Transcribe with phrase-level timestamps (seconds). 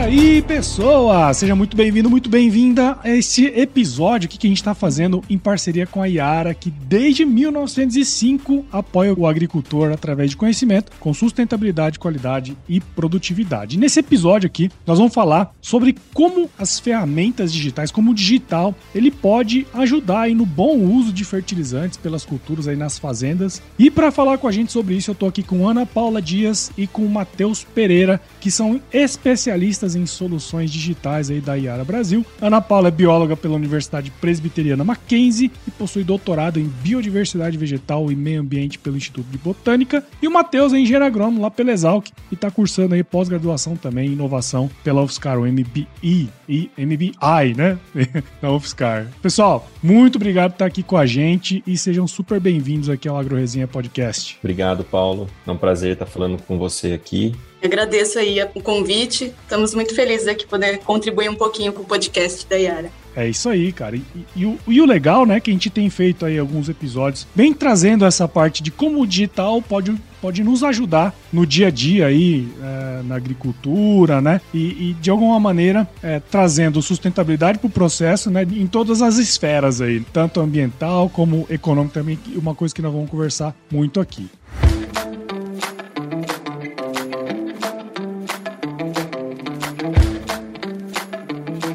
[0.00, 1.32] aí, pessoa!
[1.34, 5.36] Seja muito bem-vindo, muito bem-vinda a esse episódio aqui que a gente está fazendo em
[5.36, 11.98] parceria com a Yara, que desde 1905 apoia o agricultor através de conhecimento, com sustentabilidade,
[11.98, 13.78] qualidade e produtividade.
[13.78, 19.10] Nesse episódio aqui, nós vamos falar sobre como as ferramentas digitais, como o digital, ele
[19.10, 23.60] pode ajudar aí no bom uso de fertilizantes pelas culturas aí nas fazendas.
[23.78, 26.72] E para falar com a gente sobre isso, eu estou aqui com Ana Paula Dias
[26.78, 32.24] e com Matheus Pereira, que são especialistas em soluções digitais aí da Iara Brasil.
[32.40, 38.16] Ana Paula é bióloga pela Universidade Presbiteriana Mackenzie e possui doutorado em Biodiversidade Vegetal e
[38.16, 40.04] Meio Ambiente pelo Instituto de Botânica.
[40.22, 44.08] E o Matheus é engenheiro agrônomo lá pela Exalc e está cursando aí pós-graduação também
[44.08, 47.78] em inovação pela UFSCar, o MBI e MBI, né?
[48.40, 49.08] da UFSCar.
[49.22, 53.16] Pessoal, muito obrigado por estar aqui com a gente e sejam super bem-vindos aqui ao
[53.16, 54.38] AgroResenha Podcast.
[54.42, 55.28] Obrigado, Paulo.
[55.46, 57.34] É um prazer estar falando com você aqui.
[57.62, 59.34] Agradeço aí o convite.
[59.42, 62.90] Estamos muito felizes aqui poder contribuir um pouquinho com o podcast da Yara.
[63.14, 63.96] É isso aí, cara.
[63.96, 64.02] E,
[64.36, 67.52] e, o, e, o, legal, né, que a gente tem feito aí alguns episódios, bem
[67.52, 72.06] trazendo essa parte de como o digital pode, pode nos ajudar no dia a dia
[72.06, 74.40] aí, é, na agricultura, né?
[74.54, 78.42] E, e de alguma maneira é, trazendo sustentabilidade para o processo, né?
[78.42, 83.10] Em todas as esferas aí, tanto ambiental como econômico também, uma coisa que nós vamos
[83.10, 84.30] conversar muito aqui.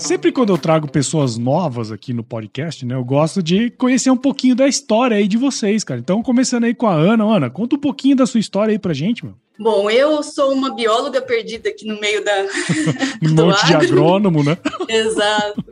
[0.06, 4.18] Sempre quando eu trago pessoas novas aqui no podcast, né, eu gosto de conhecer um
[4.18, 6.00] pouquinho da história aí de vocês, cara.
[6.00, 7.24] Então, começando aí com a Ana.
[7.24, 9.36] Ana, conta um pouquinho da sua história aí pra gente, mano.
[9.58, 12.32] Bom, eu sou uma bióloga perdida aqui no meio da.
[13.24, 13.80] um monte agro.
[13.80, 14.56] de agrônomo, né?
[14.88, 15.64] Exato.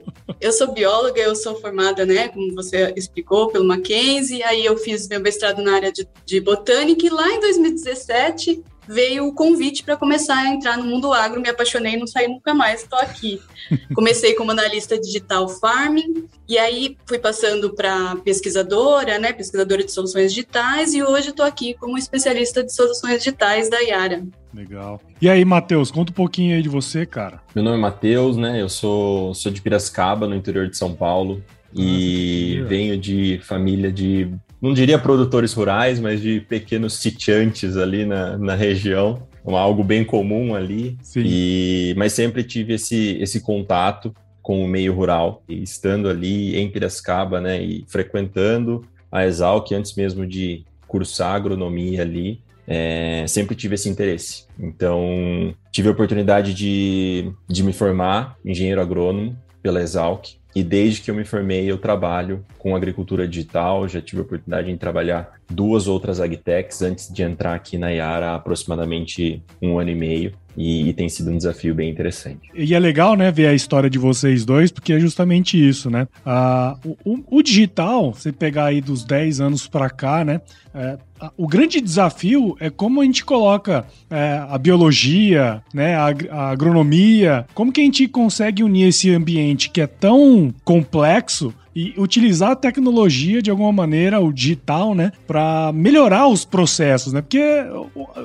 [0.41, 5.07] Eu sou bióloga, eu sou formada, né, como você explicou, pelo Mackenzie, aí eu fiz
[5.07, 9.97] meu mestrado na área de, de botânica e lá em 2017 veio o convite para
[9.97, 13.41] começar a entrar no mundo agro, me apaixonei, não saí nunca mais, estou aqui.
[13.93, 20.33] Comecei como analista digital farming, e aí fui passando para pesquisadora, né, pesquisadora de soluções
[20.33, 24.23] digitais, e hoje estou aqui como especialista de soluções digitais da Yara.
[24.53, 25.01] Legal.
[25.21, 27.41] E aí, Matheus, conta um pouquinho aí de você, cara.
[27.55, 31.43] Meu nome é Matheus, né, eu sou, sou de Piracicaba, no interior de São Paulo,
[31.75, 34.29] e Nossa, venho de família de
[34.63, 40.55] não diria produtores rurais, mas de pequenos sitiantes ali na, na região, algo bem comum
[40.55, 40.97] ali.
[41.01, 41.23] Sim.
[41.25, 46.69] E, mas sempre tive esse, esse contato com o meio rural, e estando ali em
[46.69, 53.75] Piracicaba, né, e frequentando a Exalc antes mesmo de cursar agronomia ali, é, sempre tive
[53.75, 54.45] esse interesse.
[54.57, 61.09] Então, tive a oportunidade de, de me formar engenheiro agrônomo pela Exalc, e desde que
[61.09, 63.87] eu me formei, eu trabalho com agricultura digital.
[63.87, 68.31] Já tive a oportunidade de trabalhar duas outras agtechs antes de entrar aqui na Yara
[68.31, 70.33] há aproximadamente um ano e meio.
[70.55, 72.47] E, e, tem sido um desafio bem interessante.
[72.53, 76.07] E é legal, né, ver a história de vocês dois, porque é justamente isso, né?
[76.23, 80.41] Ah, o, o, digital, você pegar aí dos 10 anos para cá, né?
[80.75, 80.97] É,
[81.37, 87.47] o grande desafio é como a gente coloca é, a biologia, né, a, a, agronomia,
[87.53, 92.55] como que a gente consegue unir esse ambiente que é tão complexo e utilizar a
[92.55, 97.21] tecnologia de alguma maneira, o digital, né, para melhorar os processos, né?
[97.21, 97.37] Porque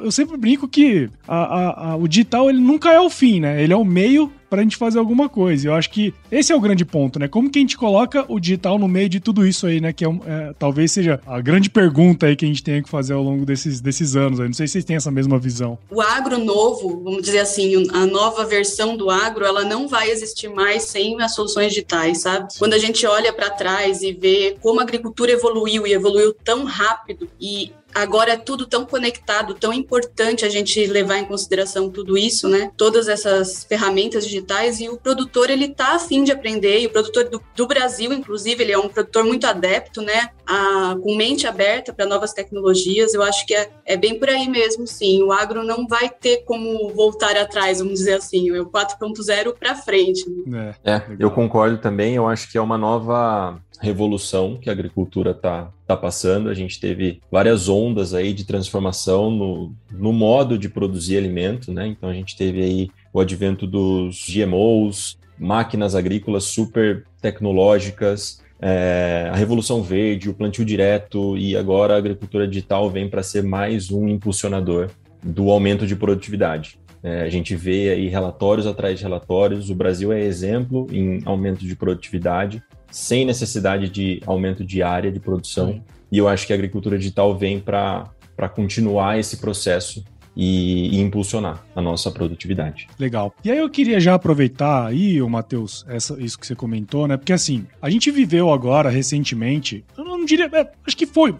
[0.02, 3.62] eu sempre brinco que a, a, a, o digital ele nunca é o fim, né?
[3.62, 5.68] Ele é o meio para a gente fazer alguma coisa.
[5.68, 7.28] Eu acho que esse é o grande ponto, né?
[7.28, 9.92] Como que a gente coloca o digital no meio de tudo isso aí, né?
[9.92, 13.14] Que é, é, talvez seja a grande pergunta aí que a gente tem que fazer
[13.14, 14.40] ao longo desses, desses anos.
[14.40, 14.46] Aí.
[14.46, 15.78] Não sei se vocês têm essa mesma visão.
[15.90, 20.48] O agro novo, vamos dizer assim, a nova versão do agro, ela não vai existir
[20.48, 22.48] mais sem as soluções digitais, sabe?
[22.58, 26.64] Quando a gente olha para trás e vê como a agricultura evoluiu e evoluiu tão
[26.64, 27.72] rápido e
[28.02, 32.70] agora é tudo tão conectado, tão importante a gente levar em consideração tudo isso, né?
[32.76, 37.28] Todas essas ferramentas digitais e o produtor ele tá afim de aprender e o produtor
[37.28, 40.30] do, do Brasil, inclusive, ele é um produtor muito adepto, né?
[40.46, 43.14] A, com mente aberta para novas tecnologias.
[43.14, 45.22] Eu acho que é, é bem por aí mesmo, sim.
[45.22, 49.74] O agro não vai ter como voltar atrás, vamos dizer assim, é o 4.0 para
[49.74, 50.24] frente.
[50.46, 50.74] Né?
[50.84, 52.14] É, é eu concordo também.
[52.14, 56.48] Eu acho que é uma nova revolução que a agricultura está tá passando.
[56.48, 61.86] A gente teve várias ondas aí de transformação no, no modo de produzir alimento, né?
[61.86, 69.36] Então a gente teve aí o advento dos GMOs, máquinas agrícolas super tecnológicas, é, a
[69.36, 74.08] revolução verde, o plantio direto e agora a agricultura digital vem para ser mais um
[74.08, 74.90] impulsionador
[75.22, 76.78] do aumento de produtividade.
[77.02, 79.70] É, a gente vê aí relatórios atrás de relatórios.
[79.70, 82.60] O Brasil é exemplo em aumento de produtividade
[82.90, 85.82] sem necessidade de aumento de área de produção.
[86.10, 88.10] E eu acho que a agricultura digital vem para
[88.54, 90.02] continuar esse processo
[90.38, 92.86] e, e, impulsionar a nossa produtividade.
[92.96, 93.34] Legal.
[93.44, 95.84] E aí eu queria já aproveitar aí, o Matheus,
[96.18, 97.16] isso que você comentou, né?
[97.16, 101.34] Porque assim, a gente viveu agora recentemente, eu não diria, é, acho que foi,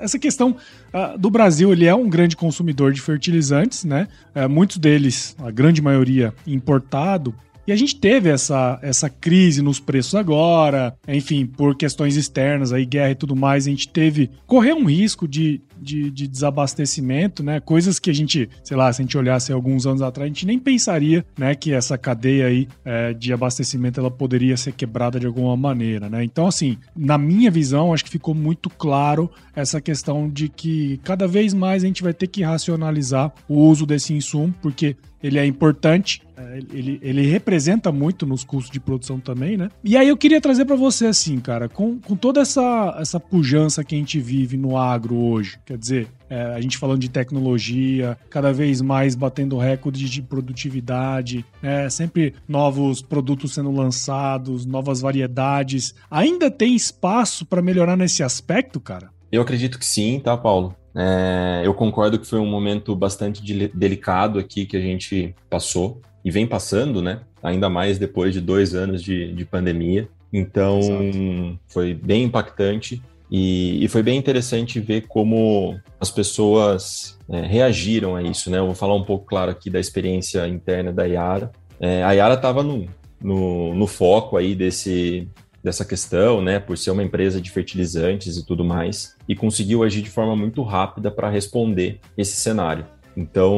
[0.00, 0.50] essa questão
[0.94, 4.06] uh, do Brasil, ele é um grande consumidor de fertilizantes, né?
[4.36, 7.34] Uh, muitos deles, a grande maioria, importado.
[7.66, 12.84] E a gente teve essa, essa crise nos preços agora, enfim, por questões externas, aí
[12.84, 17.60] guerra e tudo mais, a gente teve, correu um risco de, de, de, desabastecimento, né?
[17.60, 20.46] Coisas que a gente, sei lá, se a gente olhasse alguns anos atrás, a gente
[20.46, 25.26] nem pensaria, né, que essa cadeia aí é, de abastecimento ela poderia ser quebrada de
[25.26, 26.24] alguma maneira, né?
[26.24, 31.28] Então, assim, na minha visão, acho que ficou muito claro essa questão de que cada
[31.28, 35.46] vez mais a gente vai ter que racionalizar o uso desse insumo, porque ele é
[35.46, 39.70] importante, é, ele, ele representa muito nos custos de produção também, né?
[39.82, 43.82] E aí eu queria trazer para você assim, cara, com, com toda essa, essa pujança
[43.82, 48.16] que a gente vive no agro hoje, quer dizer, é, a gente falando de tecnologia,
[48.30, 55.94] cada vez mais batendo recordes de produtividade, é, sempre novos produtos sendo lançados, novas variedades.
[56.08, 59.10] Ainda tem espaço para melhorar nesse aspecto, cara?
[59.32, 60.76] Eu acredito que sim, tá, Paulo?
[60.94, 66.00] É, eu concordo que foi um momento bastante de, delicado aqui que a gente passou
[66.24, 67.20] e vem passando, né?
[67.42, 70.08] Ainda mais depois de dois anos de, de pandemia.
[70.32, 71.58] Então, Exato.
[71.66, 73.02] foi bem impactante
[73.36, 78.60] e, e, foi bem interessante ver como as pessoas é, reagiram a isso, né?
[78.60, 81.50] Eu vou falar um pouco, claro, aqui da experiência interna da Yara.
[81.80, 82.86] É, a Yara estava no,
[83.20, 85.28] no, no foco aí desse,
[85.64, 90.02] dessa questão, né, por ser uma empresa de fertilizantes e tudo mais, e conseguiu agir
[90.02, 92.86] de forma muito rápida para responder esse cenário.
[93.16, 93.56] Então,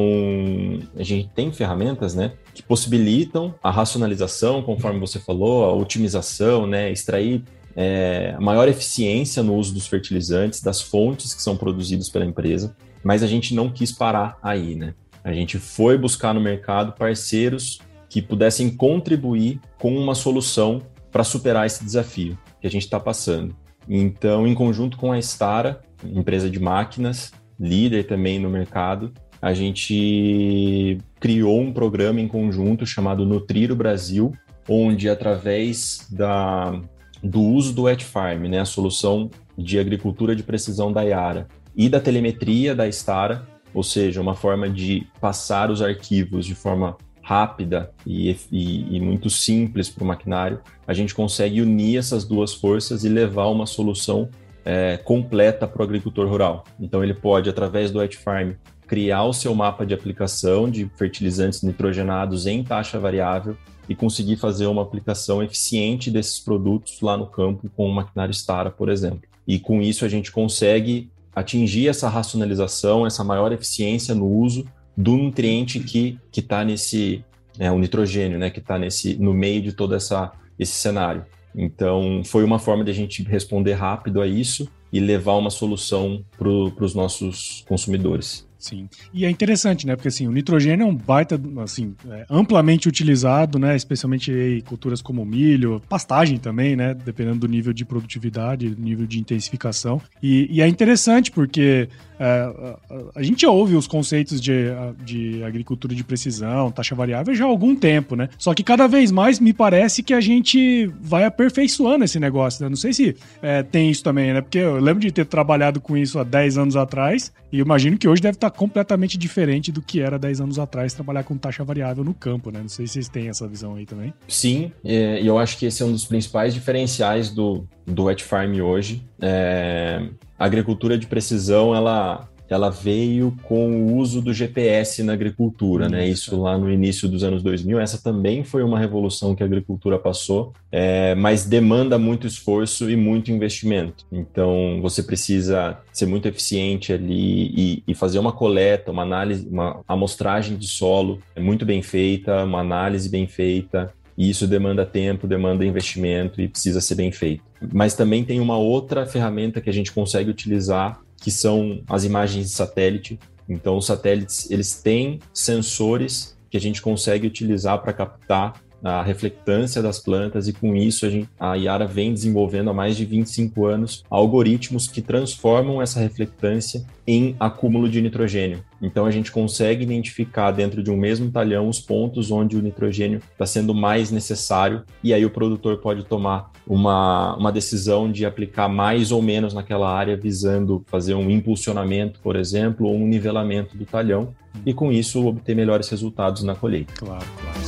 [0.95, 6.91] a gente tem ferramentas, né, que possibilitam a racionalização, conforme você falou, a otimização, né,
[6.91, 7.43] extrair
[7.79, 13.21] é, maior eficiência no uso dos fertilizantes, das fontes que são produzidas pela empresa, mas
[13.21, 14.95] a gente não quis parar aí, né?
[15.23, 17.79] A gente foi buscar no mercado parceiros
[18.09, 20.81] que pudessem contribuir com uma solução
[21.11, 23.55] para superar esse desafio que a gente está passando.
[23.87, 30.97] Então, em conjunto com a Stara, empresa de máquinas, líder também no mercado, a gente
[31.19, 34.33] criou um programa em conjunto chamado Nutrir o Brasil,
[34.67, 36.81] onde através da,
[37.23, 41.87] do uso do Wet Farm, né, a solução de agricultura de precisão da Yara, e
[41.87, 47.91] da telemetria da Stara, ou seja, uma forma de passar os arquivos de forma rápida
[48.05, 53.03] e, e, e muito simples para o maquinário, a gente consegue unir essas duas forças
[53.03, 54.29] e levar uma solução
[54.69, 56.65] é, completa para o agricultor rural.
[56.77, 58.51] Então, ele pode, através do Wet Farm,
[58.85, 63.55] criar o seu mapa de aplicação de fertilizantes nitrogenados em taxa variável
[63.87, 68.69] e conseguir fazer uma aplicação eficiente desses produtos lá no campo com o maquinário Stara,
[68.69, 69.21] por exemplo.
[69.47, 74.65] E com isso a gente consegue atingir essa racionalização, essa maior eficiência no uso
[74.97, 77.23] do nutriente que que está nesse
[77.57, 81.25] é, o nitrogênio, né, que está nesse no meio de todo essa esse cenário.
[81.55, 86.23] Então foi uma forma de a gente responder rápido a isso e levar uma solução
[86.37, 88.47] para os nossos consumidores.
[88.57, 88.89] Sim.
[89.13, 89.95] E é interessante, né?
[89.95, 93.75] Porque assim, o nitrogênio é um baita, assim, é amplamente utilizado, né?
[93.75, 96.93] Especialmente em culturas como milho, pastagem também, né?
[96.93, 100.01] Dependendo do nível de produtividade, nível de intensificação.
[100.21, 101.87] E, e é interessante porque
[102.19, 102.79] a,
[103.15, 104.65] a, gente ouve os conceitos de,
[105.03, 108.29] de agricultura de precisão, taxa variável já há algum tempo, né?
[108.37, 112.69] Só que cada vez mais me parece que a gente vai aperfeiçoando esse negócio, né?
[112.69, 114.41] Não sei se é, tem isso também, né?
[114.41, 118.07] Porque eu lembro de ter trabalhado com isso há 10 anos atrás e imagino que
[118.07, 122.03] hoje deve estar completamente diferente do que era 10 anos atrás trabalhar com taxa variável
[122.03, 122.59] no campo, né?
[122.61, 124.13] Não sei se vocês têm essa visão aí também.
[124.27, 128.59] Sim, e eu acho que esse é um dos principais diferenciais do, do wet farm
[128.59, 129.03] hoje.
[129.21, 135.89] É, a agricultura de precisão, ela ela veio com o uso do GPS na agricultura,
[135.89, 136.07] né?
[136.07, 136.31] Isso.
[136.31, 136.37] né?
[136.37, 137.79] Isso lá no início dos anos 2000.
[137.79, 142.95] Essa também foi uma revolução que a agricultura passou, é, mas demanda muito esforço e
[142.95, 144.05] muito investimento.
[144.11, 149.81] Então, você precisa ser muito eficiente ali e, e fazer uma coleta, uma análise, uma
[149.87, 153.93] amostragem de solo muito bem feita, uma análise bem feita.
[154.17, 157.43] E isso demanda tempo, demanda investimento e precisa ser bem feito.
[157.71, 162.47] Mas também tem uma outra ferramenta que a gente consegue utilizar que são as imagens
[162.47, 163.19] de satélite.
[163.47, 169.81] Então, os satélites eles têm sensores que a gente consegue utilizar para captar a reflectância
[169.81, 173.65] das plantas, e com isso a, gente, a Yara vem desenvolvendo há mais de 25
[173.65, 178.63] anos algoritmos que transformam essa reflectância em acúmulo de nitrogênio.
[178.81, 183.21] Então a gente consegue identificar dentro de um mesmo talhão os pontos onde o nitrogênio
[183.31, 188.67] está sendo mais necessário, e aí o produtor pode tomar uma, uma decisão de aplicar
[188.67, 193.85] mais ou menos naquela área, visando fazer um impulsionamento, por exemplo, ou um nivelamento do
[193.85, 196.93] talhão, e com isso obter melhores resultados na colheita.
[196.97, 197.66] Claro, claro.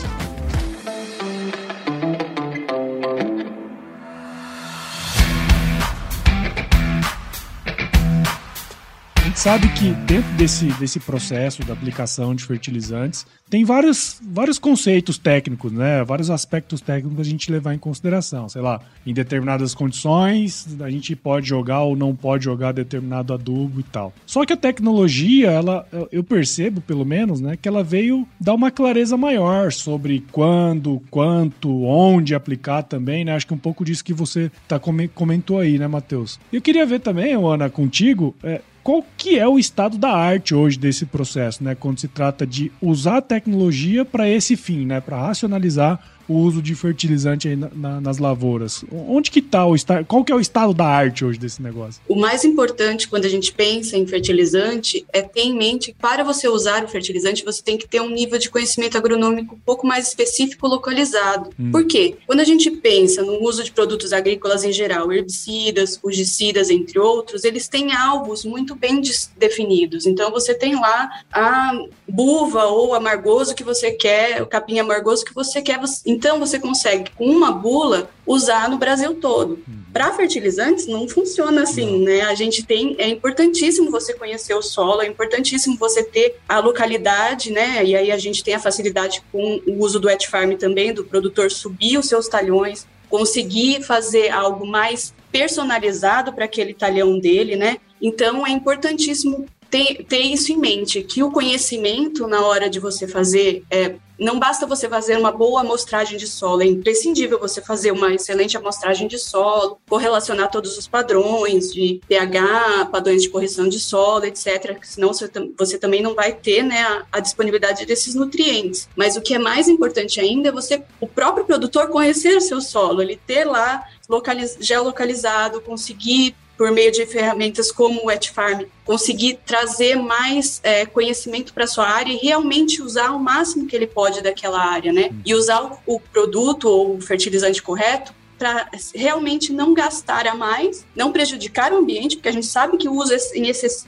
[9.39, 15.71] Sabe que dentro desse, desse processo da aplicação de fertilizantes, tem vários, vários conceitos técnicos,
[15.71, 16.03] né?
[16.03, 18.49] Vários aspectos técnicos a gente levar em consideração.
[18.49, 23.79] Sei lá, em determinadas condições, a gente pode jogar ou não pode jogar determinado adubo
[23.79, 24.13] e tal.
[24.25, 28.69] Só que a tecnologia, ela, eu percebo, pelo menos, né, que ela veio dar uma
[28.69, 33.35] clareza maior sobre quando, quanto, onde aplicar também, né?
[33.35, 34.77] Acho que um pouco disso que você tá,
[35.15, 36.37] comentou aí, né, Matheus?
[36.51, 40.79] Eu queria ver também, Ana, contigo, é, qual que é o estado da arte hoje
[40.79, 41.75] desse processo, né?
[41.75, 44.99] Quando se trata de usar a tecnologia para esse fim, né?
[44.99, 48.85] Para racionalizar o uso de fertilizante na, na, nas lavouras.
[48.91, 50.05] Onde que está o estado?
[50.05, 52.01] Qual que é o estado da arte hoje desse negócio?
[52.07, 56.23] O mais importante quando a gente pensa em fertilizante é ter em mente que para
[56.23, 59.87] você usar o fertilizante você tem que ter um nível de conhecimento agronômico um pouco
[59.87, 61.49] mais específico localizado.
[61.59, 61.71] Hum.
[61.71, 62.15] Por quê?
[62.27, 67.43] Quando a gente pensa no uso de produtos agrícolas em geral, herbicidas, fungicidas, entre outros,
[67.43, 69.01] eles têm alvos muito bem
[69.37, 70.05] definidos.
[70.05, 71.71] Então você tem lá a
[72.07, 75.79] buva ou amargoso que você quer, o capim amargoso que você quer.
[76.19, 79.51] Então, você consegue, com uma bula, usar no Brasil todo.
[79.51, 79.83] Uhum.
[79.93, 82.23] Para fertilizantes, não funciona assim, né?
[82.23, 87.53] A gente tem, é importantíssimo você conhecer o solo, é importantíssimo você ter a localidade,
[87.53, 87.85] né?
[87.85, 91.05] E aí a gente tem a facilidade com o uso do wet farm também, do
[91.05, 97.77] produtor subir os seus talhões, conseguir fazer algo mais personalizado para aquele talhão dele, né?
[98.01, 103.07] Então é importantíssimo ter, ter isso em mente, que o conhecimento na hora de você
[103.07, 107.91] fazer é, não basta você fazer uma boa amostragem de solo, é imprescindível você fazer
[107.91, 113.79] uma excelente amostragem de solo, correlacionar todos os padrões de pH, padrões de correção de
[113.79, 114.77] solo, etc.
[114.83, 118.89] Senão você, você também não vai ter né, a, a, disponibilidade desses nutrientes.
[118.95, 122.59] Mas o que é mais importante ainda é você, o próprio produtor, conhecer o seu
[122.59, 128.63] solo, ele ter lá localiz, geolocalizado, conseguir por meio de ferramentas como o Wet Farm,
[128.83, 133.87] conseguir trazer mais é, conhecimento para sua área e realmente usar o máximo que ele
[133.87, 135.09] pode daquela área, né?
[135.25, 140.85] E usar o, o produto ou o fertilizante correto para realmente não gastar a mais,
[140.95, 143.13] não prejudicar o ambiente, porque a gente sabe que o uso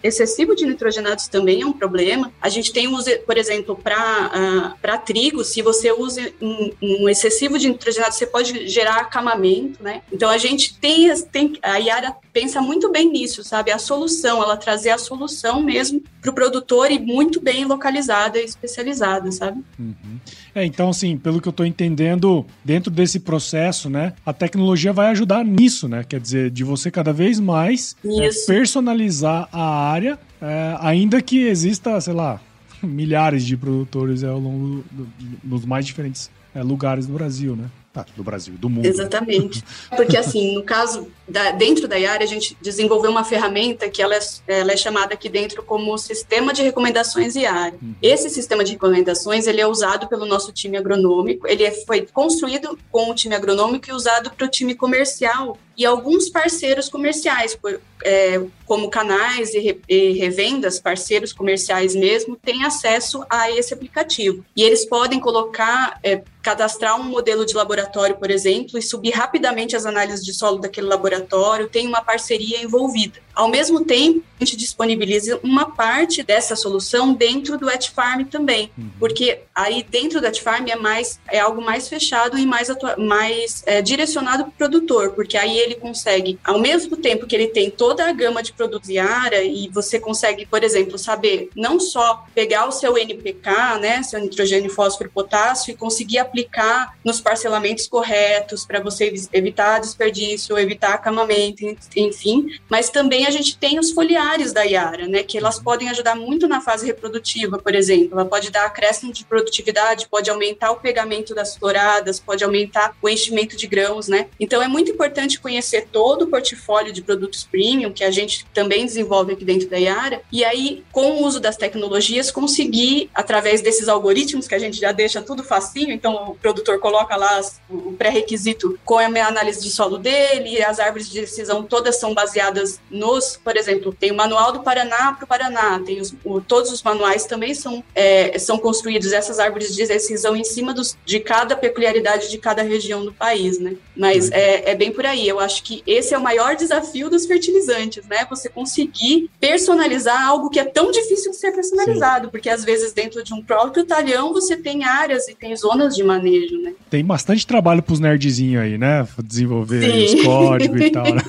[0.04, 2.32] excessivo de nitrogenados também é um problema.
[2.42, 7.58] A gente tem uso, por exemplo, para uh, trigo, se você usa um, um, excessivo
[7.58, 10.02] de nitrogenados, você pode gerar acamamento, né?
[10.12, 13.72] Então a gente tem, tem a Yara pensa muito bem nisso, sabe?
[13.72, 18.46] A solução, ela trazer a solução mesmo para o produtor e muito bem localizada e
[18.46, 19.62] especializada, sabe?
[19.80, 20.20] Uhum.
[20.54, 25.08] É, então, assim, pelo que eu estou entendendo, dentro desse processo, né, a tecnologia vai
[25.08, 26.04] ajudar nisso, né?
[26.08, 32.00] Quer dizer, de você cada vez mais é, personalizar a área, é, ainda que exista,
[32.02, 32.42] sei lá,
[32.84, 35.08] milhares de produtores é, ao longo do,
[35.44, 37.70] dos mais diferentes é, lugares do Brasil, né?
[37.94, 38.86] Ah, do Brasil, do mundo.
[38.86, 39.64] Exatamente.
[39.96, 44.16] Porque, assim, no caso, da, dentro da IAR, a gente desenvolveu uma ferramenta que ela
[44.16, 47.74] é, ela é chamada aqui dentro como Sistema de Recomendações IAR.
[47.82, 47.96] Uhum.
[48.02, 52.78] Esse sistema de recomendações, ele é usado pelo nosso time agronômico, ele é, foi construído
[52.92, 57.82] com o time agronômico e usado para o time comercial e alguns parceiros comerciais, por,
[58.04, 64.46] é, como canais e, re, e, revendas, parceiros comerciais mesmo, têm acesso a esse aplicativo.
[64.56, 69.76] E eles podem colocar, é, cadastrar um modelo de laboratório, por exemplo, e subir rapidamente
[69.76, 71.21] as análises de solo daquele laboratório,
[71.70, 73.20] tem uma parceria envolvida.
[73.34, 78.72] Ao mesmo tempo, a gente disponibiliza uma parte dessa solução dentro do At Farm também,
[78.78, 78.90] uhum.
[79.00, 83.64] porque aí dentro do At Farm é mais é algo mais fechado e mais mais
[83.66, 87.70] é, direcionado para o produtor, porque aí ele consegue, ao mesmo tempo que ele tem
[87.70, 92.68] toda a gama de produtos Yara e você consegue, por exemplo, saber não só pegar
[92.68, 98.80] o seu NPK, né, seu nitrogênio, fósforo, potássio e conseguir aplicar nos parcelamentos corretos para
[98.80, 101.66] você evitar desperdício, evitar acamamento,
[101.96, 106.16] enfim, mas também a gente tem os foliares da Yara, né, que elas podem ajudar
[106.16, 108.20] muito na fase reprodutiva, por exemplo.
[108.20, 113.10] Ela pode dar acréscimo de produtividade, pode aumentar o pegamento das floradas, pode aumentar o
[113.10, 114.28] enchimento de grãos, né?
[114.40, 118.86] Então é muito importante conhecer todo o portfólio de produtos premium que a gente também
[118.86, 123.88] desenvolve aqui dentro da Iara, e aí, com o uso das tecnologias, conseguir, através desses
[123.88, 128.80] algoritmos que a gente já deixa tudo facinho, então o produtor coloca lá o pré-requisito
[128.86, 133.56] com a análise de solo dele, as árvores de decisão todas são baseadas nos, por
[133.56, 137.26] exemplo, tem o manual do Paraná para o Paraná, tem os, o, todos os manuais
[137.26, 142.30] também são, é, são construídos, essas árvores de decisão em cima dos, de cada peculiaridade
[142.30, 143.76] de cada região do país, né?
[143.96, 144.34] Mas uhum.
[144.34, 148.06] é, é bem por aí, eu acho que esse é o maior desafio dos fertilizantes,
[148.08, 148.26] né?
[148.30, 152.32] Você conseguir personalizar algo que é tão difícil de ser personalizado, Sim.
[152.32, 156.04] porque às vezes dentro de um próprio talhão você tem áreas e tem zonas de
[156.04, 156.74] manejo, né?
[156.90, 159.08] Tem bastante trabalho para os nerdzinhos aí, né?
[159.24, 161.22] Desenvolver os códigos e tal, né?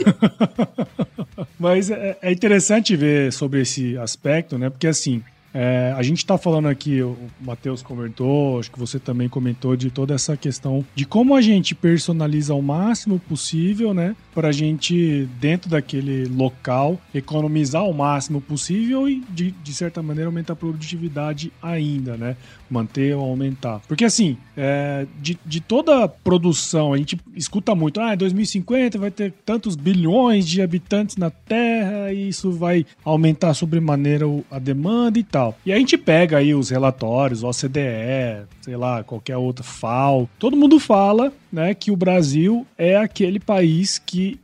[1.58, 4.68] Mas é, é interessante ver sobre esse aspecto, né?
[4.68, 5.22] Porque assim,
[5.54, 9.90] é, a gente está falando aqui, o Matheus comentou, acho que você também comentou de
[9.90, 14.16] toda essa questão de como a gente personaliza o máximo possível, né?
[14.34, 20.28] Para a gente, dentro daquele local, economizar o máximo possível e, de, de certa maneira,
[20.28, 22.36] aumentar a produtividade ainda, né?
[22.72, 23.80] Manter ou aumentar.
[23.86, 28.98] Porque, assim, é, de, de toda a produção, a gente escuta muito, ah, em 2050
[28.98, 35.18] vai ter tantos bilhões de habitantes na Terra e isso vai aumentar sobremaneira a demanda
[35.18, 35.56] e tal.
[35.64, 40.78] E a gente pega aí os relatórios, OCDE, sei lá, qualquer outra FAO, todo mundo
[40.78, 44.40] fala, né, que o Brasil é aquele país que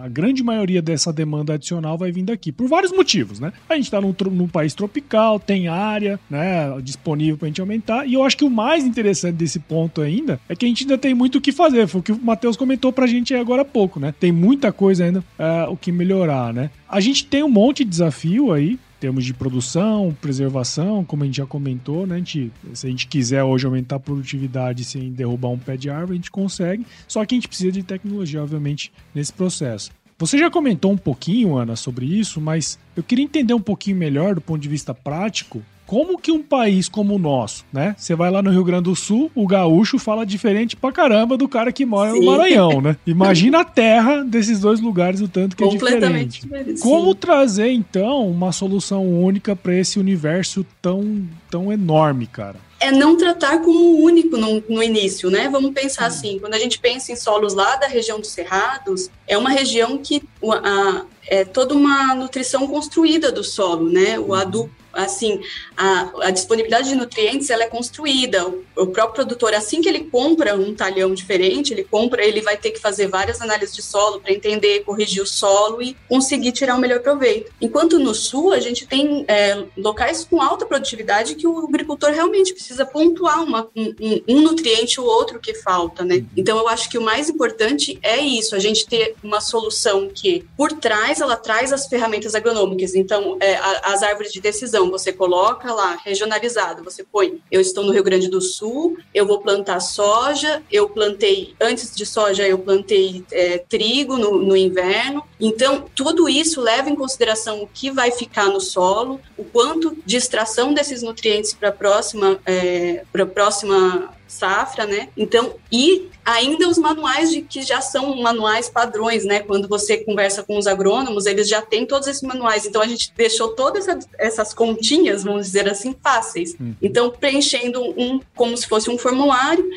[0.00, 3.52] a grande maioria dessa demanda adicional vai vir daqui, por vários motivos, né?
[3.68, 8.06] A gente está num, num, país tropical, tem área, né, disponível para a gente aumentar,
[8.06, 10.96] e eu acho que o mais interessante desse ponto ainda é que a gente ainda
[10.96, 13.64] tem muito o que fazer, foi o que o Matheus comentou pra gente agora há
[13.64, 14.14] pouco, né?
[14.18, 16.70] Tem muita coisa ainda uh, o que melhorar, né?
[16.88, 21.36] A gente tem um monte de desafio aí, termos de produção, preservação, como a gente
[21.36, 22.16] já comentou, né?
[22.16, 25.88] A gente, se a gente quiser hoje aumentar a produtividade sem derrubar um pé de
[25.88, 26.86] árvore, a gente consegue.
[27.06, 29.90] Só que a gente precisa de tecnologia, obviamente, nesse processo.
[30.18, 34.34] Você já comentou um pouquinho, Ana, sobre isso, mas eu queria entender um pouquinho melhor
[34.34, 37.96] do ponto de vista prático como que um país como o nosso, né?
[37.96, 41.48] Você vai lá no Rio Grande do Sul, o gaúcho fala diferente pra caramba do
[41.48, 42.20] cara que mora Sim.
[42.20, 42.94] no Maranhão, né?
[43.06, 46.42] Imagina a terra desses dois lugares, o tanto que é diferente.
[46.42, 46.80] diferente.
[46.82, 52.68] Como trazer, então, uma solução única para esse universo tão, tão enorme, cara?
[52.80, 55.48] é não tratar como único no, no, início, né?
[55.48, 59.36] Vamos pensar assim, quando a gente pensa em solos lá da região dos Cerrados, é
[59.36, 64.16] uma região que a, é toda uma nutrição construída do solo, né?
[64.16, 65.40] O adubo assim,
[65.76, 68.46] a, a, disponibilidade de nutrientes ela é construída.
[68.46, 72.56] O, o, próprio produtor, assim que ele compra um talhão diferente, ele compra, ele vai
[72.56, 76.76] ter que fazer várias análises de solo para entender, corrigir o solo e conseguir tirar
[76.76, 77.52] o melhor proveito.
[77.60, 82.52] Enquanto no sul a gente tem é, locais com alta produtividade que o agricultor realmente
[82.52, 83.94] precisa pontuar uma, um,
[84.28, 86.24] um, nutriente ou outro que falta, né?
[86.36, 90.44] Então eu acho que o mais importante é isso, a gente ter uma solução que
[90.56, 92.94] por trás ela traz as ferramentas agronômicas.
[92.94, 97.84] Então é, a, as árvores de decisão você coloca lá, regionalizado, você põe, eu estou
[97.84, 102.58] no Rio Grande do Sul, eu vou plantar soja, eu plantei, antes de soja, eu
[102.58, 105.24] plantei é, trigo no, no inverno.
[105.40, 110.16] Então, tudo isso leva em consideração o que vai ficar no solo, o quanto de
[110.16, 115.08] extração desses nutrientes para a próxima, é, para a próxima safra, né?
[115.16, 119.40] Então, e ainda os manuais de que já são manuais padrões, né?
[119.40, 122.66] Quando você conversa com os agrônomos, eles já têm todos esses manuais.
[122.66, 126.54] Então, a gente deixou todas essa, essas continhas, vamos dizer assim, fáceis.
[126.60, 126.74] Hum.
[126.80, 129.68] Então, preenchendo um como se fosse um formulário,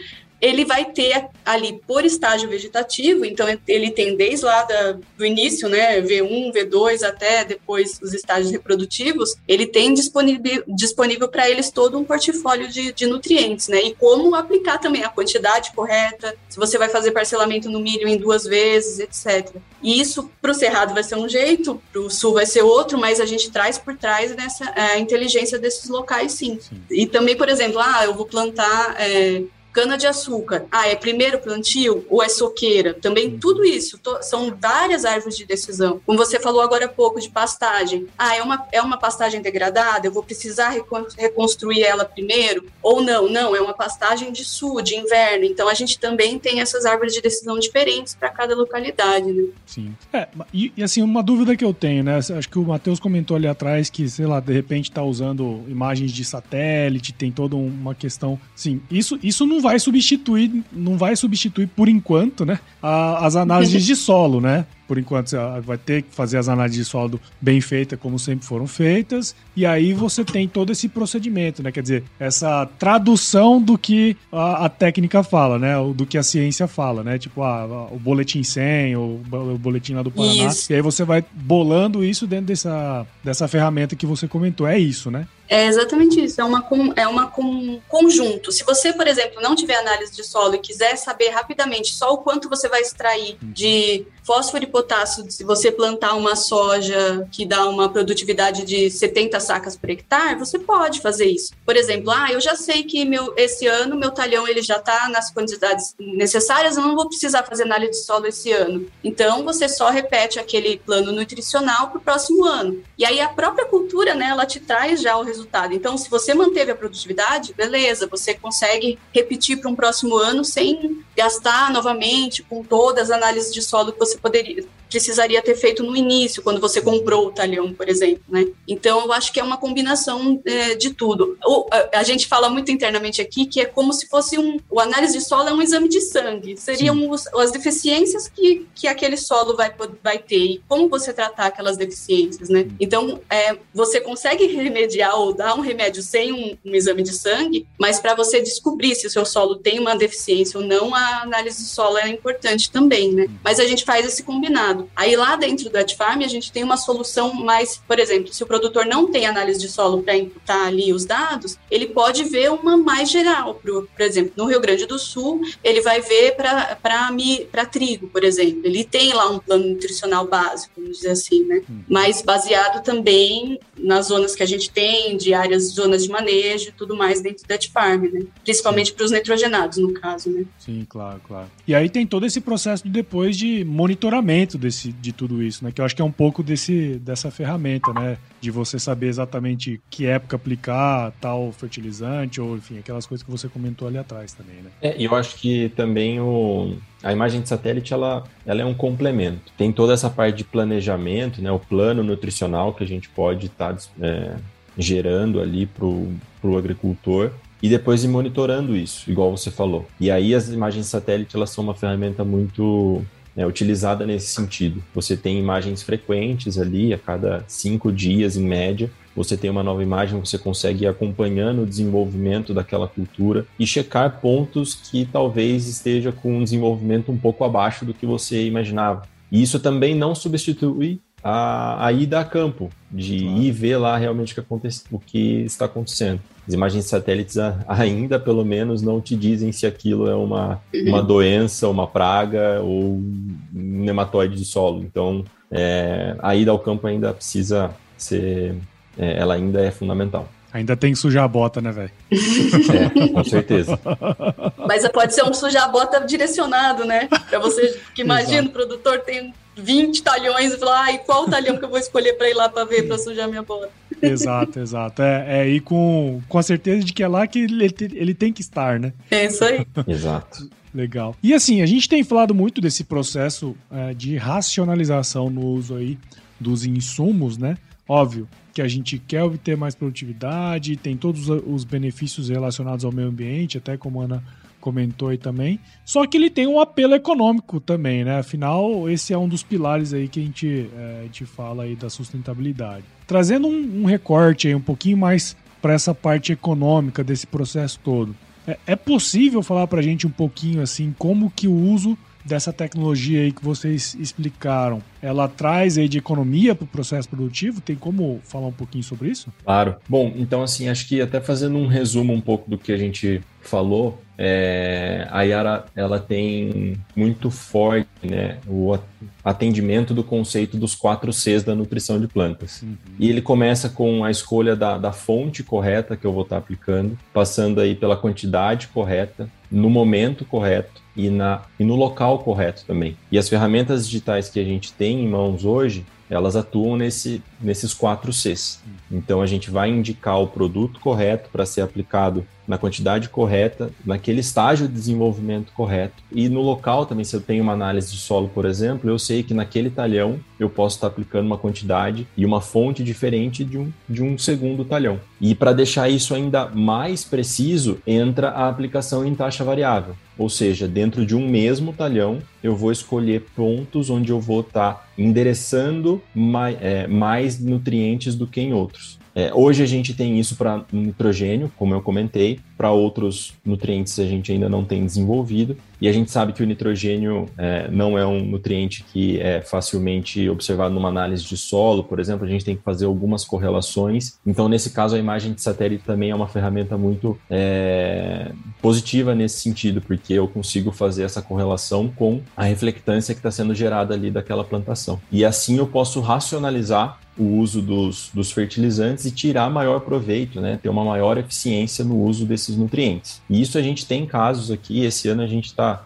[0.42, 5.70] ele vai ter ali por estágio vegetativo, então ele tem desde lá da, do início,
[5.70, 11.98] né, V1, V2 até depois os estágios reprodutivos, ele tem disponível, disponível para eles todo
[11.98, 16.78] um portfólio de, de, nutrientes, né, e como aplicar também a quantidade correta, se você
[16.78, 19.56] vai fazer parcelamento no milho em duas vezes, etc.
[19.84, 22.98] E isso para o cerrado vai ser um jeito, para o sul vai ser outro,
[22.98, 26.60] mas a gente traz por trás dessa é, inteligência desses locais, sim.
[26.60, 26.82] sim.
[26.90, 32.22] E também, por exemplo, ah, eu vou plantar é, Cana-de-açúcar, ah, é primeiro plantio ou
[32.22, 32.94] é soqueira?
[32.94, 33.40] Também uhum.
[33.40, 36.02] tudo isso, são várias árvores de decisão.
[36.06, 40.06] Como você falou agora há pouco de pastagem, ah, é uma, é uma pastagem degradada,
[40.06, 40.76] eu vou precisar
[41.18, 42.68] reconstruir ela primeiro?
[42.82, 45.46] Ou não, não, é uma pastagem de sul, de inverno.
[45.46, 49.50] Então a gente também tem essas árvores de decisão diferentes para cada localidade, né?
[49.66, 49.96] Sim.
[50.12, 52.18] É, e, e, assim, uma dúvida que eu tenho, né?
[52.18, 56.12] Acho que o Matheus comentou ali atrás que, sei lá, de repente está usando imagens
[56.12, 58.40] de satélite, tem toda uma questão.
[58.56, 63.86] Sim, isso, isso não vai substituir, não vai substituir por enquanto, né, a, as análises
[63.86, 64.66] de solo, né?
[64.92, 68.46] Por enquanto você vai ter que fazer as análises de solo bem feitas, como sempre
[68.46, 71.72] foram feitas, e aí você tem todo esse procedimento, né?
[71.72, 75.76] Quer dizer, essa tradução do que a, a técnica fala, né?
[75.96, 77.18] Do que a ciência fala, né?
[77.18, 80.48] Tipo, ah, o boletim 100, ou o boletim lá do Paraná.
[80.48, 80.70] Isso.
[80.70, 84.68] E aí você vai bolando isso dentro dessa, dessa ferramenta que você comentou.
[84.68, 85.26] É isso, né?
[85.52, 88.54] É exatamente isso, é uma, é uma com, conjunto.
[88.54, 92.20] Se você, por exemplo, não tiver análise de solo e quiser saber rapidamente só o
[92.20, 97.68] quanto você vai extrair de fósforo e potássio se você plantar uma soja que dá
[97.68, 101.54] uma produtividade de 70 sacas por hectare, você pode fazer isso.
[101.66, 105.10] Por exemplo, ah, eu já sei que meu, esse ano meu talhão ele já está
[105.10, 108.88] nas quantidades necessárias, eu não vou precisar fazer análise de solo esse ano.
[109.04, 112.82] Então, você só repete aquele plano nutricional para o próximo ano.
[112.98, 115.74] E aí a própria cultura, né, ela te traz já o resultado.
[115.74, 121.04] Então, se você manteve a produtividade, beleza, você consegue repetir para um próximo ano sem
[121.16, 125.96] gastar novamente com todas as análises de solo que você poderia precisaria ter feito no
[125.96, 128.46] início, quando você comprou o talhão, por exemplo, né?
[128.68, 131.38] Então, eu acho que é uma combinação é, de tudo.
[131.46, 134.60] O, a, a, gente fala muito internamente aqui que é como se fosse um...
[134.70, 136.58] O análise de solo é um exame de sangue.
[136.58, 139.74] Seriam os, as deficiências que, que aquele solo vai,
[140.04, 142.68] vai ter e como você tratar aquelas deficiências, né?
[142.80, 147.66] Então, é, você consegue remediar ou dar um remédio sem um, um exame de sangue,
[147.80, 151.64] mas para você descobrir se o seu solo tem uma deficiência ou não, a análise
[151.64, 153.28] de solo é importante também, né?
[153.44, 154.81] Mas a gente faz esse combinado.
[154.96, 158.48] Aí lá dentro do AdFarm a gente tem uma solução mais, por exemplo, se o
[158.48, 162.78] produtor não tem análise de solo para imputar ali os dados, ele pode ver uma
[162.78, 163.56] mais geral.
[163.56, 168.62] Por, por exemplo, no Rio Grande do Sul, ele vai ver para trigo, por exemplo.
[168.64, 171.62] Ele tem lá um plano nutricional básico, vamos dizer assim, né?
[171.70, 171.82] Hum.
[171.88, 176.72] Mas baseado também nas zonas que a gente tem, de áreas, zonas de manejo e
[176.72, 178.22] tudo mais dentro do AdFarm, né?
[178.44, 180.46] Principalmente para os nitrogenados, no caso, né?
[180.60, 181.48] Sim, claro, claro.
[181.68, 185.72] E aí tem todo esse processo depois de monitoramento desse desse, de tudo isso, né?
[185.72, 188.18] Que eu acho que é um pouco desse, dessa ferramenta, né?
[188.40, 193.48] De você saber exatamente que época aplicar tal fertilizante, ou enfim, aquelas coisas que você
[193.48, 194.72] comentou ali atrás também, né?
[194.82, 198.74] É, e eu acho que também o, a imagem de satélite ela, ela é um
[198.74, 199.52] complemento.
[199.58, 201.52] Tem toda essa parte de planejamento, né?
[201.52, 204.36] O plano nutricional que a gente pode estar tá, é,
[204.78, 209.88] gerando ali para o agricultor e depois ir monitorando isso, igual você falou.
[210.00, 213.04] E aí as imagens de satélite elas são uma ferramenta muito
[213.36, 214.84] é, utilizada nesse sentido.
[214.94, 219.84] Você tem imagens frequentes ali, a cada cinco dias em média, você tem uma nova
[219.84, 226.12] imagem, você consegue ir acompanhando o desenvolvimento daquela cultura e checar pontos que talvez esteja
[226.12, 229.04] com um desenvolvimento um pouco abaixo do que você imaginava.
[229.32, 233.38] E isso também não substitui a, a ida a campo, de claro.
[233.38, 236.20] ir ver lá realmente o que, acontece, o que está acontecendo.
[236.48, 241.02] As imagens de satélites ainda, pelo menos, não te dizem se aquilo é uma, uma
[241.04, 244.84] doença, uma praga ou um nematóide de solo.
[244.84, 248.56] Então, é, a ida ao campo ainda precisa ser.
[248.98, 250.30] É, ela ainda é fundamental.
[250.54, 251.92] Ainda tem que sujar a bota, né, velho?
[252.12, 253.80] É, com certeza.
[254.68, 257.08] Mas pode ser um sujar a bota direcionado, né?
[257.30, 261.64] Para você que imagina, o produtor tem 20 talhões e falar, ai, qual talhão que
[261.64, 263.70] eu vou escolher para ir lá para ver, para sujar minha bota?
[264.02, 265.04] Exato, exato.
[265.04, 268.34] É, é ir com, com a certeza de que é lá que ele, ele tem
[268.34, 268.94] que estar, né?
[269.12, 269.64] É isso aí.
[269.88, 270.50] Exato.
[270.74, 271.16] Legal.
[271.22, 276.00] E assim, a gente tem falado muito desse processo é, de racionalização no uso aí
[276.40, 277.58] dos insumos, né?
[277.88, 283.08] Óbvio que a gente quer obter mais produtividade, tem todos os benefícios relacionados ao meio
[283.08, 284.24] ambiente, até como a Ana
[284.60, 285.60] comentou aí também.
[285.84, 288.20] Só que ele tem um apelo econômico também, né?
[288.20, 291.76] Afinal, esse é um dos pilares aí que a gente, é, a gente fala aí
[291.76, 292.86] da sustentabilidade.
[293.08, 298.16] Trazendo um, um recorte aí um pouquinho mais para essa parte econômica desse processo todo.
[298.48, 302.54] É, é possível falar para a gente um pouquinho assim como que o uso dessa
[302.54, 307.62] tecnologia aí que vocês explicaram, ela traz aí de economia para o processo produtivo?
[307.62, 309.32] Tem como falar um pouquinho sobre isso?
[309.44, 309.76] Claro.
[309.88, 313.22] Bom, então assim, acho que até fazendo um resumo um pouco do que a gente
[313.42, 318.78] falou, é, a Yara ela tem muito forte né, o
[319.24, 322.62] atendimento do conceito dos quatro Cs da nutrição de plantas.
[322.62, 322.78] Uhum.
[323.00, 326.98] E ele começa com a escolha da, da fonte correta que eu vou estar aplicando,
[327.12, 332.98] passando aí pela quantidade correta, no momento correto e, na, e no local correto também.
[333.12, 337.74] E as ferramentas digitais que a gente tem em mãos hoje, elas atuam nesse, nesses
[337.74, 338.60] quatro Cs.
[338.92, 344.20] Então a gente vai indicar o produto correto para ser aplicado na quantidade correta, naquele
[344.20, 346.04] estágio de desenvolvimento correto.
[346.12, 349.24] E no local também, se eu tenho uma análise de solo, por exemplo, eu sei
[349.24, 353.72] que naquele talhão eu posso estar aplicando uma quantidade e uma fonte diferente de um,
[353.88, 355.00] de um segundo talhão.
[355.22, 359.96] E para deixar isso ainda mais preciso, entra a aplicação em taxa variável.
[360.22, 364.74] Ou seja, dentro de um mesmo talhão, eu vou escolher pontos onde eu vou estar
[364.74, 369.01] tá endereçando mais, é, mais nutrientes do que em outros.
[369.16, 374.06] É, hoje a gente tem isso para nitrogênio, como eu comentei, para outros nutrientes a
[374.06, 378.06] gente ainda não tem desenvolvido, e a gente sabe que o nitrogênio é, não é
[378.06, 382.56] um nutriente que é facilmente observado numa análise de solo, por exemplo, a gente tem
[382.56, 384.20] que fazer algumas correlações.
[384.26, 389.40] Então, nesse caso, a imagem de satélite também é uma ferramenta muito é, positiva nesse
[389.40, 394.12] sentido, porque eu consigo fazer essa correlação com a reflectância que está sendo gerada ali
[394.12, 395.02] daquela plantação.
[395.12, 400.60] E assim eu posso racionalizar o uso dos, dos fertilizantes e tirar maior proveito, né?
[400.62, 403.22] Ter uma maior eficiência no uso desses nutrientes.
[403.30, 404.84] E isso a gente tem casos aqui.
[404.84, 405.86] Esse ano a gente está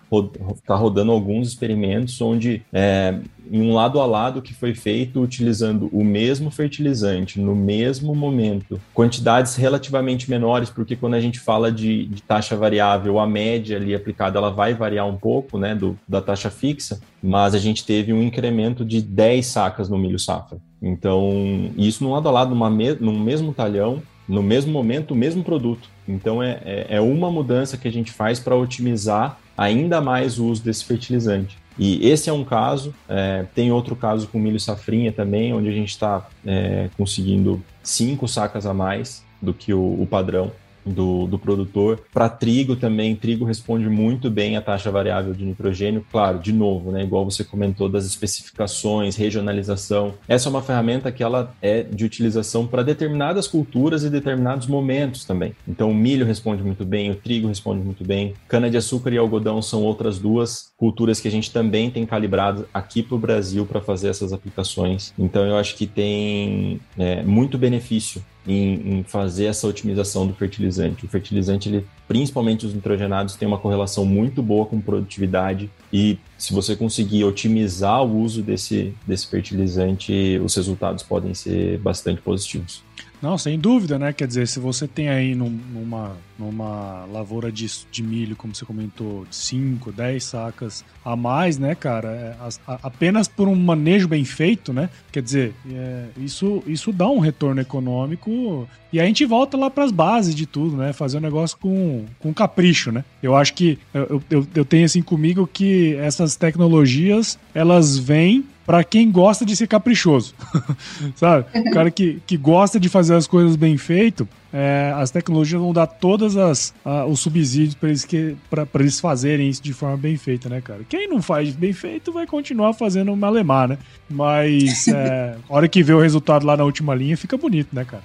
[0.66, 3.20] tá rodando alguns experimentos onde é,
[3.52, 8.80] em um lado a lado que foi feito utilizando o mesmo fertilizante no mesmo momento,
[8.94, 13.94] quantidades relativamente menores, porque quando a gente fala de, de taxa variável, a média ali
[13.94, 18.14] aplicada ela vai variar um pouco, né, do, da taxa fixa, mas a gente teve
[18.14, 20.58] um incremento de 10 sacas no milho safra.
[20.86, 25.16] Então, isso num lado a lado, numa me, num mesmo talhão, no mesmo momento, o
[25.16, 25.90] mesmo produto.
[26.08, 30.46] Então, é, é, é uma mudança que a gente faz para otimizar ainda mais o
[30.46, 31.58] uso desse fertilizante.
[31.78, 35.74] E esse é um caso, é, tem outro caso com milho safrinha também, onde a
[35.74, 40.52] gente está é, conseguindo cinco sacas a mais do que o, o padrão
[40.86, 42.02] do, do produtor.
[42.14, 46.06] Para trigo também, trigo responde muito bem à taxa variável de nitrogênio.
[46.12, 50.14] Claro, de novo, né, igual você comentou das especificações, regionalização.
[50.28, 55.26] Essa é uma ferramenta que ela é de utilização para determinadas culturas e determinados momentos
[55.26, 55.56] também.
[55.68, 58.34] Então, o milho responde muito bem, o trigo responde muito bem.
[58.48, 63.16] Cana-de-açúcar e algodão são outras duas culturas que a gente também tem calibrado aqui para
[63.16, 65.14] o Brasil para fazer essas aplicações.
[65.18, 71.06] Então, eu acho que tem é, muito benefício em, em, fazer essa otimização do fertilizante.
[71.06, 76.54] O fertilizante, ele, principalmente os nitrogenados, tem uma correlação muito boa com produtividade e se
[76.54, 82.84] você conseguir otimizar o uso desse, desse fertilizante, os resultados podem ser bastante positivos.
[83.22, 84.14] Não, sem dúvida, né?
[84.14, 88.66] Quer dizer, se você tem aí num, numa, numa lavoura de, de milho, como você
[88.66, 92.10] comentou, 5, 10 sacas a mais, né, cara?
[92.10, 92.36] É,
[92.68, 94.90] a, apenas por um manejo bem feito, né?
[95.12, 99.84] Quer dizer, é, isso, isso dá um retorno econômico e a gente volta lá para
[99.84, 100.94] as bases de tudo, né?
[100.94, 103.04] Fazer um negócio com, com capricho, né?
[103.22, 108.84] Eu acho que eu, eu, eu tenho assim comigo que essas tecnologias elas vêm para
[108.84, 110.34] quem gosta de ser caprichoso,
[111.16, 111.46] sabe?
[111.54, 115.74] O cara que, que gosta de fazer as coisas bem feito, é, as tecnologias vão
[115.74, 116.74] dar todas as
[117.10, 120.80] os subsídios para eles que para eles fazerem isso de forma bem feita, né, cara?
[120.88, 123.78] Quem não faz bem feito vai continuar fazendo malemar, né?
[124.10, 127.84] Mas é, a hora que vê o resultado lá na última linha fica bonito, né,
[127.84, 128.04] cara?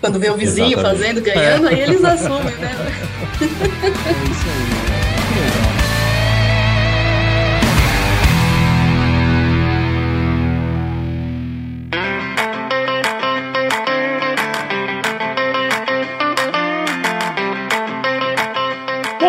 [0.00, 1.00] Quando vê o vizinho Exatamente.
[1.00, 1.74] fazendo, ganhando, é.
[1.74, 2.70] aí eles assumem, né?
[3.40, 4.46] É isso
[5.66, 5.71] aí.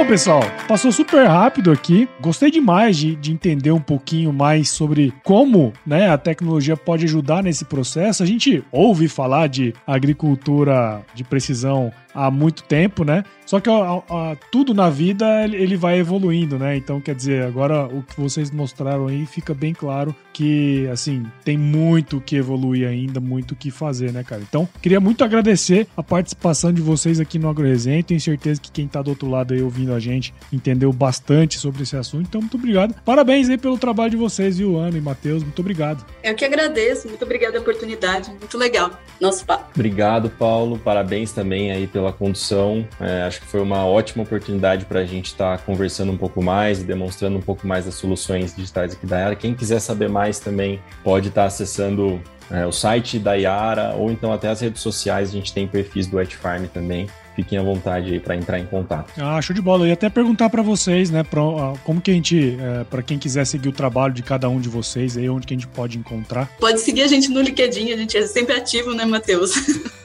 [0.03, 2.09] Bom, pessoal, passou super rápido aqui.
[2.19, 7.41] Gostei demais de, de entender um pouquinho mais sobre como né, a tecnologia pode ajudar
[7.41, 8.21] nesse processo.
[8.21, 13.23] A gente ouve falar de agricultura de precisão há muito tempo, né?
[13.45, 16.77] Só que ó, ó, tudo na vida ele vai evoluindo, né?
[16.77, 21.57] Então, quer dizer, agora o que vocês mostraram aí fica bem claro que, assim, tem
[21.57, 24.41] muito que evoluir ainda, muito que fazer, né, cara?
[24.41, 28.03] Então, queria muito agradecer a participação de vocês aqui no AgroResenha.
[28.03, 31.83] Tenho certeza que quem tá do outro lado aí ouvindo a gente entendeu bastante sobre
[31.83, 32.27] esse assunto.
[32.27, 32.95] Então, muito obrigado.
[33.05, 35.43] Parabéns aí pelo trabalho de vocês, viu, Ana e Matheus?
[35.43, 36.03] Muito obrigado.
[36.23, 37.07] Eu que agradeço.
[37.07, 38.29] Muito obrigada a oportunidade.
[38.31, 38.91] Muito legal.
[39.21, 39.69] Nosso papo.
[39.75, 40.79] Obrigado, Paulo.
[40.79, 42.85] Parabéns também aí pelo pela condução.
[42.99, 46.43] É, acho que foi uma ótima oportunidade para a gente estar tá conversando um pouco
[46.43, 49.35] mais e demonstrando um pouco mais das soluções digitais aqui da Yara.
[49.35, 54.11] Quem quiser saber mais também pode estar tá acessando é, o site da Yara ou
[54.11, 55.29] então até as redes sociais.
[55.29, 58.65] A gente tem perfis do Wet Farm também fiquem à vontade aí para entrar em
[58.65, 59.11] contato.
[59.17, 59.83] Ah, show de bola.
[59.83, 63.01] Eu ia até perguntar para vocês, né, pra, uh, como que a gente, é, para
[63.01, 65.67] quem quiser seguir o trabalho de cada um de vocês, aí onde que a gente
[65.67, 66.49] pode encontrar?
[66.59, 69.53] Pode seguir a gente no LinkedIn, a gente é sempre ativo, né, Matheus?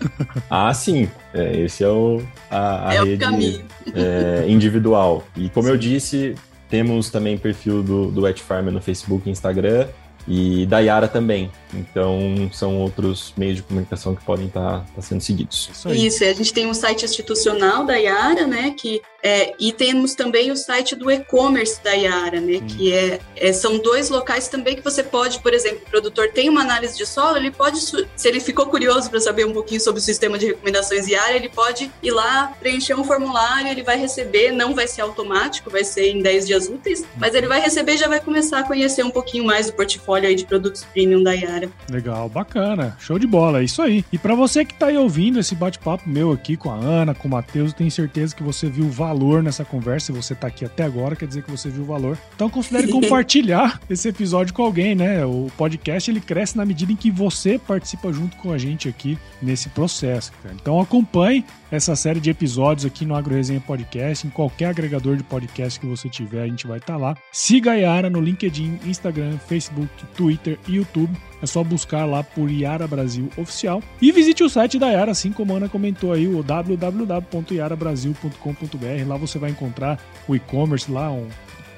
[0.51, 1.09] ah, sim.
[1.35, 5.24] É, esse é o, a, a é rede é, individual.
[5.37, 6.35] E como eu disse,
[6.68, 9.87] temos também perfil do, do Wet Farmer no Facebook e Instagram
[10.29, 11.51] e da Yara também.
[11.73, 15.71] Então, são outros meios de comunicação que podem estar tá, tá sendo seguidos.
[15.73, 20.15] Isso, Isso, a gente tem um site institucional da Yara, né, que É, e temos
[20.15, 22.59] também o site do e-commerce da Yara, né?
[22.59, 22.67] Hum.
[22.67, 26.49] Que é, é, são dois locais também que você pode, por exemplo, o produtor tem
[26.49, 30.01] uma análise de solo, ele pode, se ele ficou curioso para saber um pouquinho sobre
[30.01, 34.53] o sistema de recomendações Yara, ele pode ir lá, preencher um formulário, ele vai receber,
[34.53, 37.99] não vai ser automático, vai ser em 10 dias úteis, mas ele vai receber e
[37.99, 41.33] já vai começar a conhecer um pouquinho mais do portfólio aí de produtos premium da
[41.33, 41.69] Yara.
[41.91, 44.05] Legal, bacana, show de bola, é isso aí.
[44.13, 47.27] E para você que tá aí ouvindo esse bate-papo meu aqui com a Ana, com
[47.27, 50.64] o Matheus, tenho certeza que você viu o valor nessa conversa, e você tá aqui
[50.64, 52.18] até agora, quer dizer que você viu o valor.
[52.35, 55.25] Então considere compartilhar esse episódio com alguém, né?
[55.25, 59.16] O podcast ele cresce na medida em que você participa junto com a gente aqui
[59.40, 60.31] nesse processo.
[60.42, 60.55] Cara.
[60.55, 65.23] Então acompanhe essa série de episódios aqui no Agro Resenha Podcast, em qualquer agregador de
[65.23, 67.16] podcast que você tiver, a gente vai estar tá lá.
[67.33, 71.16] Siga a Yara no LinkedIn, Instagram, Facebook, Twitter e YouTube.
[71.42, 73.83] É só buscar lá por Yara Brasil Oficial.
[74.01, 79.07] E visite o site da Yara, assim como a Ana comentou aí, o www.yarabrasil.com.br.
[79.07, 81.29] Lá você vai encontrar o e-commerce lá, um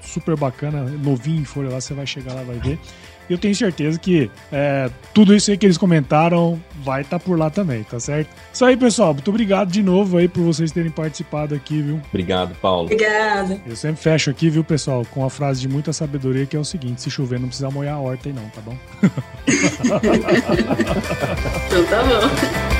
[0.03, 2.79] super bacana, novinho em folha lá, você vai chegar lá, vai ver
[3.33, 7.39] eu tenho certeza que é, tudo isso aí que eles comentaram vai estar tá por
[7.39, 8.29] lá também, tá certo?
[8.53, 9.13] Isso aí, pessoal.
[9.15, 12.01] Muito obrigado de novo aí por vocês terem participado aqui, viu?
[12.09, 12.85] Obrigado, Paulo.
[12.85, 13.61] Obrigada.
[13.67, 16.65] Eu sempre fecho aqui, viu, pessoal, com a frase de muita sabedoria que é o
[16.65, 18.77] seguinte: se chover, não precisa molhar a horta aí, não, tá bom?
[21.67, 22.80] então tá bom.